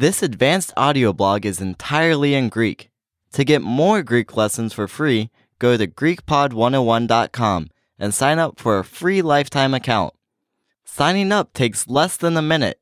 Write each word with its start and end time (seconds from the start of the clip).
This 0.00 0.22
advanced 0.22 0.72
audio 0.78 1.12
blog 1.12 1.44
is 1.44 1.60
entirely 1.60 2.32
in 2.32 2.48
Greek. 2.48 2.88
To 3.32 3.44
get 3.44 3.60
more 3.60 4.02
Greek 4.02 4.34
lessons 4.34 4.72
for 4.72 4.88
free, 4.88 5.28
go 5.58 5.76
to 5.76 5.86
GreekPod101.com 5.86 7.68
and 7.98 8.14
sign 8.14 8.38
up 8.38 8.58
for 8.58 8.78
a 8.78 8.82
free 8.82 9.20
lifetime 9.20 9.74
account. 9.74 10.14
Signing 10.86 11.32
up 11.32 11.52
takes 11.52 11.86
less 11.86 12.16
than 12.16 12.38
a 12.38 12.40
minute. 12.40 12.80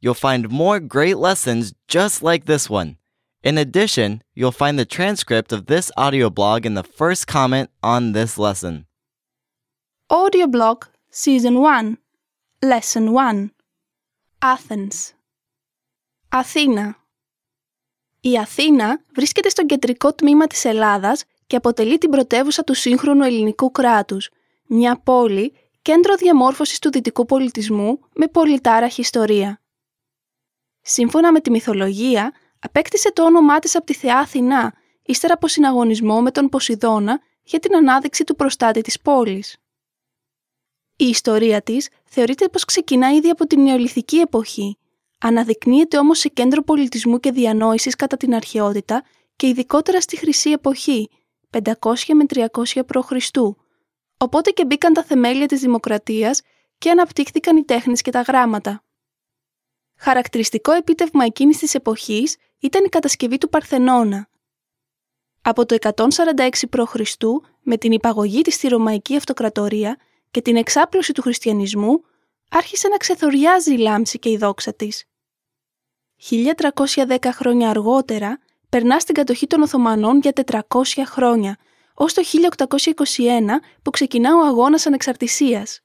You'll 0.00 0.14
find 0.14 0.48
more 0.48 0.80
great 0.80 1.18
lessons 1.18 1.74
just 1.88 2.22
like 2.22 2.46
this 2.46 2.70
one. 2.70 2.96
In 3.42 3.58
addition, 3.58 4.22
you'll 4.34 4.50
find 4.50 4.78
the 4.78 4.86
transcript 4.86 5.52
of 5.52 5.66
this 5.66 5.92
audio 5.94 6.30
blog 6.30 6.64
in 6.64 6.72
the 6.72 6.82
first 6.82 7.26
comment 7.26 7.68
on 7.82 8.12
this 8.12 8.38
lesson. 8.38 8.86
Audio 10.08 10.46
blog 10.46 10.86
Season 11.10 11.60
1 11.60 11.98
Lesson 12.62 13.12
1 13.12 13.50
Athens 14.40 15.12
Αθήνα 16.36 16.96
Η 18.20 18.38
Αθήνα 18.38 19.00
βρίσκεται 19.14 19.48
στο 19.48 19.66
κεντρικό 19.66 20.14
τμήμα 20.14 20.46
της 20.46 20.64
Ελλάδας 20.64 21.24
και 21.46 21.56
αποτελεί 21.56 21.98
την 21.98 22.10
πρωτεύουσα 22.10 22.64
του 22.64 22.74
σύγχρονου 22.74 23.22
ελληνικού 23.22 23.70
κράτους, 23.70 24.30
μια 24.66 25.00
πόλη 25.00 25.52
κέντρο 25.82 26.14
διαμόρφωσης 26.14 26.78
του 26.78 26.90
δυτικού 26.90 27.24
πολιτισμού 27.24 28.00
με 28.14 28.26
πολυτάραχη 28.26 29.00
ιστορία. 29.00 29.60
Σύμφωνα 30.80 31.32
με 31.32 31.40
τη 31.40 31.50
μυθολογία, 31.50 32.32
απέκτησε 32.58 33.12
το 33.12 33.24
όνομά 33.24 33.58
της 33.58 33.76
από 33.76 33.86
τη 33.86 33.94
θεά 33.94 34.18
Αθηνά, 34.18 34.74
ύστερα 35.02 35.34
από 35.34 35.48
συναγωνισμό 35.48 36.22
με 36.22 36.30
τον 36.30 36.48
Ποσειδώνα 36.48 37.20
για 37.42 37.58
την 37.58 37.76
ανάδειξη 37.76 38.24
του 38.24 38.36
προστάτη 38.36 38.80
της 38.80 39.00
πόλης. 39.00 39.56
Η 40.96 41.04
ιστορία 41.04 41.62
της 41.62 41.88
θεωρείται 42.04 42.48
πως 42.48 42.64
ξεκινά 42.64 43.10
ήδη 43.10 43.28
από 43.28 43.46
την 43.46 43.62
νεολιθική 43.62 44.16
εποχή, 44.16 44.78
αναδεικνύεται 45.26 45.98
όμως 45.98 46.18
σε 46.18 46.28
κέντρο 46.28 46.62
πολιτισμού 46.62 47.20
και 47.20 47.32
διανόησης 47.32 47.96
κατά 47.96 48.16
την 48.16 48.34
αρχαιότητα 48.34 49.04
και 49.36 49.46
ειδικότερα 49.46 50.00
στη 50.00 50.16
Χρυσή 50.16 50.50
Εποχή, 50.50 51.10
500 51.50 51.62
με 52.14 52.24
300 52.28 52.86
π.Χ., 52.86 53.12
οπότε 54.18 54.50
και 54.50 54.64
μπήκαν 54.64 54.92
τα 54.92 55.02
θεμέλια 55.02 55.46
της 55.46 55.60
δημοκρατίας 55.60 56.40
και 56.78 56.90
αναπτύχθηκαν 56.90 57.56
οι 57.56 57.64
τέχνες 57.64 58.02
και 58.02 58.10
τα 58.10 58.20
γράμματα. 58.20 58.84
Χαρακτηριστικό 59.98 60.72
επίτευγμα 60.72 61.24
εκείνης 61.24 61.58
της 61.58 61.74
εποχής 61.74 62.36
ήταν 62.58 62.84
η 62.84 62.88
κατασκευή 62.88 63.38
του 63.38 63.48
Παρθενώνα. 63.48 64.28
Από 65.42 65.66
το 65.66 65.76
146 65.80 66.48
π.Χ. 66.70 66.94
με 67.62 67.76
την 67.76 67.92
υπαγωγή 67.92 68.40
της 68.40 68.54
στη 68.54 68.68
Ρωμαϊκή 68.68 69.16
Αυτοκρατορία 69.16 69.98
και 70.30 70.42
την 70.42 70.56
εξάπλωση 70.56 71.12
του 71.12 71.22
χριστιανισμού, 71.22 72.04
άρχισε 72.50 72.88
να 72.88 72.96
ξεθοριάζει 72.96 73.74
η 73.74 73.78
λάμψη 73.78 74.18
και 74.18 74.30
η 74.30 74.36
δόξα 74.36 74.74
της. 74.74 75.04
1310 76.30 77.32
χρόνια 77.32 77.70
αργότερα, 77.70 78.38
περνά 78.68 78.98
στην 78.98 79.14
κατοχή 79.14 79.46
των 79.46 79.62
Οθωμανών 79.62 80.20
για 80.20 80.32
400 80.68 81.04
χρόνια, 81.06 81.56
ως 81.94 82.14
το 82.14 82.22
1821 82.22 83.60
που 83.82 83.90
ξεκινά 83.90 84.36
ο 84.36 84.46
αγώνας 84.46 84.86
ανεξαρτησίας. 84.86 85.80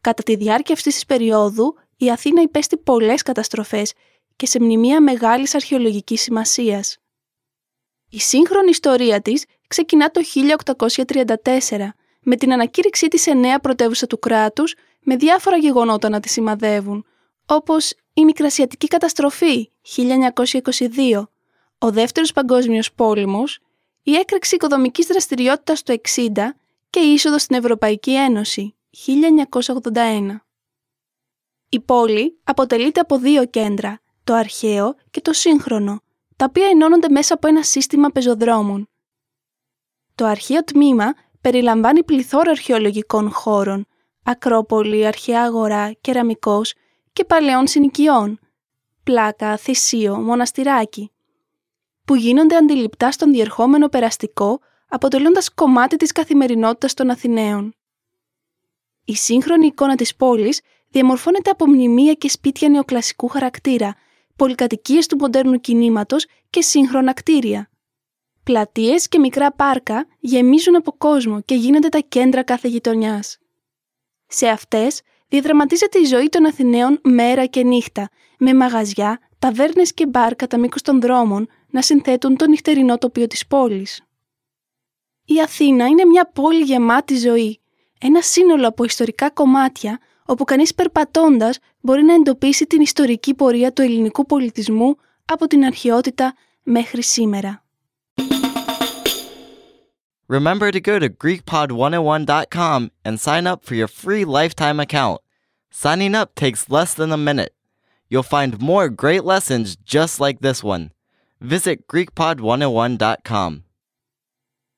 Κατά 0.00 0.22
τη 0.22 0.36
διάρκεια 0.36 0.74
αυτής 0.74 0.94
της 0.94 1.06
περίοδου, 1.06 1.74
η 1.96 2.10
Αθήνα 2.10 2.42
υπέστη 2.42 2.76
πολλές 2.76 3.22
καταστροφές 3.22 3.92
και 4.36 4.46
σε 4.46 4.60
μνημεία 4.60 5.00
μεγάλης 5.00 5.54
αρχαιολογικής 5.54 6.20
σημασίας. 6.20 6.98
Η 8.10 8.20
σύγχρονη 8.20 8.68
ιστορία 8.70 9.20
της 9.20 9.44
ξεκινά 9.66 10.10
το 10.10 10.20
1834 10.22 11.94
με 12.20 12.36
την 12.36 12.52
ανακήρυξή 12.52 13.08
της 13.08 13.22
σε 13.22 13.32
νέα 13.32 13.58
πρωτεύουσα 13.58 14.06
του 14.06 14.18
κράτους 14.18 14.74
με 15.00 15.16
διάφορα 15.16 15.56
γεγονότα 15.56 16.08
να 16.08 16.20
τη 16.20 16.28
σημαδεύουν, 16.28 17.06
όπως 17.46 17.94
η 18.14 18.24
Μικρασιατική 18.24 18.86
Καταστροφή 18.86 19.70
1922, 19.96 21.28
ο 21.78 21.90
Δεύτερος 21.90 22.32
Παγκόσμιος 22.32 22.92
Πόλεμος, 22.92 23.60
η 24.02 24.14
έκρηξη 24.14 24.54
οικοδομικής 24.54 25.06
δραστηριότητας 25.06 25.82
του 25.82 25.92
60 25.92 26.56
και 26.90 27.00
η 27.00 27.12
είσοδος 27.12 27.42
στην 27.42 27.56
Ευρωπαϊκή 27.56 28.14
Ένωση 28.14 28.74
1981. 29.92 30.40
Η 31.68 31.80
πόλη 31.80 32.38
αποτελείται 32.44 33.00
από 33.00 33.18
δύο 33.18 33.46
κέντρα, 33.46 34.00
το 34.24 34.34
αρχαίο 34.34 34.94
και 35.10 35.20
το 35.20 35.32
σύγχρονο, 35.32 36.02
τα 36.36 36.44
οποία 36.48 36.66
ενώνονται 36.66 37.08
μέσα 37.08 37.34
από 37.34 37.46
ένα 37.46 37.62
σύστημα 37.62 38.08
πεζοδρόμων. 38.08 38.88
Το 40.14 40.24
αρχαίο 40.26 40.64
τμήμα 40.64 41.14
περιλαμβάνει 41.40 42.04
πληθώρα 42.04 42.50
αρχαιολογικών 42.50 43.30
χώρων, 43.30 43.86
Ακρόπολη, 44.22 45.06
Αρχαία 45.06 45.42
Αγορά, 45.42 45.92
Κεραμικός 46.00 46.74
και 47.14 47.24
παλαιών 47.24 47.66
συνοικιών, 47.66 48.38
πλάκα, 49.02 49.56
θυσίο, 49.56 50.16
μοναστηράκι, 50.16 51.10
που 52.04 52.14
γίνονται 52.14 52.56
αντιληπτά 52.56 53.10
στον 53.10 53.32
διερχόμενο 53.32 53.88
περαστικό, 53.88 54.60
αποτελώντας 54.88 55.54
κομμάτι 55.54 55.96
της 55.96 56.12
καθημερινότητας 56.12 56.94
των 56.94 57.10
Αθηναίων. 57.10 57.74
Η 59.04 59.14
σύγχρονη 59.14 59.66
εικόνα 59.66 59.94
της 59.94 60.16
πόλης 60.16 60.60
διαμορφώνεται 60.88 61.50
από 61.50 61.66
μνημεία 61.66 62.12
και 62.12 62.28
σπίτια 62.28 62.68
νεοκλασικού 62.68 63.28
χαρακτήρα, 63.28 63.94
πολυκατοικίες 64.36 65.06
του 65.06 65.16
μοντέρνου 65.16 65.60
κινήματος 65.60 66.26
και 66.50 66.62
σύγχρονα 66.62 67.12
κτίρια. 67.12 67.70
Πλατείες 68.44 69.08
και 69.08 69.18
μικρά 69.18 69.52
πάρκα 69.52 70.06
γεμίζουν 70.18 70.76
από 70.76 70.92
κόσμο 70.92 71.40
και 71.40 71.54
γίνονται 71.54 71.88
τα 71.88 71.98
κέντρα 71.98 72.42
κάθε 72.42 72.68
γειτονιάς. 72.68 73.38
Σε 74.26 74.48
αυτές 74.48 75.02
διαδραματίζεται 75.34 75.98
η 75.98 76.04
ζωή 76.04 76.28
των 76.28 76.46
Αθηναίων 76.46 77.00
μέρα 77.02 77.46
και 77.46 77.62
νύχτα, 77.62 78.08
με 78.38 78.54
μαγαζιά, 78.54 79.20
ταβέρνες 79.38 79.94
και 79.94 80.06
μπαρ 80.06 80.34
κατά 80.34 80.58
μήκος 80.58 80.82
των 80.82 81.00
δρόμων 81.00 81.48
να 81.70 81.82
συνθέτουν 81.82 82.36
το 82.36 82.46
νυχτερινό 82.46 82.98
τοπίο 82.98 83.26
της 83.26 83.46
πόλης. 83.46 84.02
Η 85.24 85.40
Αθήνα 85.40 85.86
είναι 85.86 86.04
μια 86.04 86.30
πόλη 86.34 86.62
γεμάτη 86.62 87.16
ζωή, 87.16 87.60
ένα 88.00 88.20
σύνολο 88.20 88.68
από 88.68 88.84
ιστορικά 88.84 89.30
κομμάτια 89.30 89.98
όπου 90.26 90.44
κανείς 90.44 90.74
περπατώντας 90.74 91.58
μπορεί 91.80 92.02
να 92.02 92.14
εντοπίσει 92.14 92.66
την 92.66 92.80
ιστορική 92.80 93.34
πορεία 93.34 93.72
του 93.72 93.82
ελληνικού 93.82 94.26
πολιτισμού 94.26 94.96
από 95.24 95.46
την 95.46 95.64
αρχαιότητα 95.64 96.34
μέχρι 96.62 97.02
σήμερα. 97.02 97.58
Remember 100.36 100.68
to 100.72 100.80
go 100.90 100.98
to 101.04 101.08
GreekPod101.com 101.22 102.90
and 103.06 103.14
sign 103.28 103.44
up 103.46 103.58
for 103.66 103.74
your 103.80 103.90
free 104.02 104.24
lifetime 104.38 104.80
account. 104.80 105.23
Signing 105.76 106.14
up 106.14 106.36
takes 106.36 106.70
less 106.70 106.94
than 106.94 107.10
a 107.10 107.16
minute. 107.16 107.52
You'll 108.08 108.22
find 108.22 108.60
more 108.60 108.88
great 108.88 109.24
lessons 109.24 109.74
just 109.74 110.20
like 110.20 110.38
this 110.38 110.62
one. 110.62 110.92
Visit 111.40 111.88
GreekPod101.com. 111.88 113.64